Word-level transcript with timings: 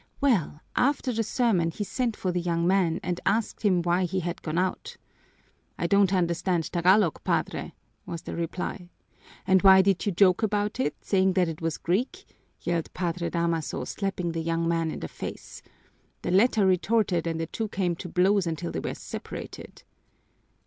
"Well, 0.19 0.61
after 0.75 1.13
the 1.13 1.21
sermon 1.21 1.69
he 1.69 1.83
sent 1.83 2.17
for 2.17 2.31
the 2.31 2.41
young 2.41 2.65
man 2.65 2.99
and 3.03 3.19
asked 3.23 3.61
him 3.61 3.83
why 3.83 4.05
he 4.05 4.21
had 4.21 4.41
gone 4.41 4.57
out. 4.57 4.97
'I 5.77 5.85
don't 5.85 6.11
understand 6.11 6.71
Tagalog, 6.73 7.23
Padre,' 7.23 7.73
was 8.07 8.23
the 8.23 8.35
reply. 8.35 8.89
'And 9.45 9.61
why 9.61 9.83
did 9.83 10.03
you 10.03 10.11
joke 10.11 10.41
about 10.41 10.79
it, 10.79 10.95
saying 11.01 11.33
that 11.33 11.47
it 11.47 11.61
was 11.61 11.77
Greek?' 11.77 12.25
yelled 12.63 12.91
Padre 12.95 13.29
Damaso, 13.29 13.83
slapping 13.83 14.31
the 14.31 14.41
young 14.41 14.67
man 14.67 14.89
in 14.89 15.01
the 15.01 15.07
face. 15.07 15.61
The 16.23 16.31
latter 16.31 16.65
retorted 16.65 17.27
and 17.27 17.39
the 17.39 17.45
two 17.45 17.67
came 17.67 17.95
to 17.97 18.09
blows 18.09 18.47
until 18.47 18.71
they 18.71 18.79
were 18.79 18.95
separated." 18.95 19.83